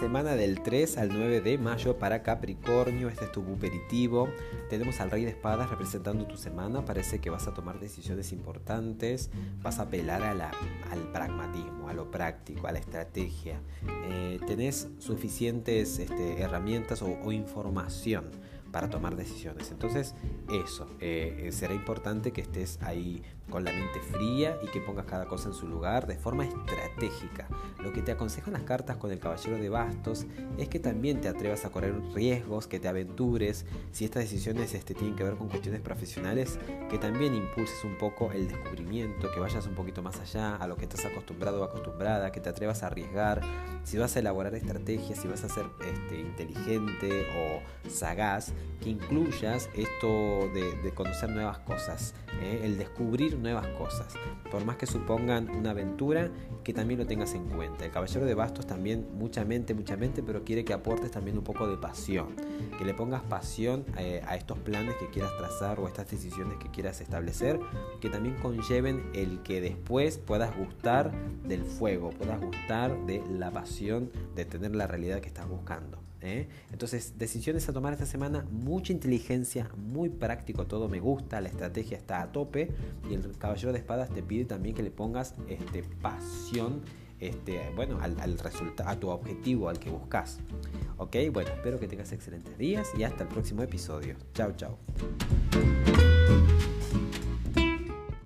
[0.00, 3.10] semana del 3 al 9 de mayo para Capricornio.
[3.10, 4.30] Este es tu aperitivo.
[4.70, 6.86] Tenemos al Rey de Espadas representando tu semana.
[6.86, 9.28] Parece que vas a tomar decisiones importantes.
[9.60, 13.60] Vas a apelar al pragmatismo, a lo práctico, a la estrategia.
[14.06, 18.30] Eh, tenés suficientes este, herramientas o información
[18.70, 19.70] para tomar decisiones.
[19.70, 20.14] Entonces,
[20.52, 25.26] eso, eh, será importante que estés ahí con la mente fría y que pongas cada
[25.26, 27.48] cosa en su lugar de forma estratégica.
[27.82, 31.28] Lo que te aconsejan las cartas con el caballero de bastos es que también te
[31.28, 35.48] atrevas a correr riesgos, que te aventures, si estas decisiones este, tienen que ver con
[35.48, 36.58] cuestiones profesionales,
[36.88, 40.76] que también impulses un poco el descubrimiento, que vayas un poquito más allá a lo
[40.76, 43.40] que estás acostumbrado o acostumbrada, que te atrevas a arriesgar,
[43.82, 49.68] si vas a elaborar estrategias, si vas a ser este, inteligente o sagaz, que incluyas
[49.74, 52.62] esto de, conocer nuevas cosas, ¿eh?
[52.64, 54.14] el descubrir nuevas cosas,
[54.50, 56.30] por más que supongan una aventura,
[56.64, 57.84] que también lo tengas en cuenta.
[57.84, 61.44] El caballero de bastos también, mucha mente, mucha mente, pero quiere que aportes también un
[61.44, 62.34] poco de pasión,
[62.78, 66.70] que le pongas pasión eh, a estos planes que quieras trazar o estas decisiones que
[66.70, 67.60] quieras establecer,
[68.00, 71.12] que también conlleven el que después puedas gustar
[71.44, 76.09] del fuego, puedas gustar de la pasión de tener la realidad que estás buscando.
[76.22, 76.48] ¿Eh?
[76.72, 81.96] Entonces, decisiones a tomar esta semana, mucha inteligencia, muy práctico todo, me gusta, la estrategia
[81.96, 82.70] está a tope
[83.08, 86.82] y el caballero de espadas te pide también que le pongas este, pasión
[87.20, 88.36] este, bueno, al, al
[88.86, 90.40] a tu objetivo, al que buscas.
[90.96, 94.16] Ok, bueno, espero que tengas excelentes días y hasta el próximo episodio.
[94.32, 94.78] Chao, chao.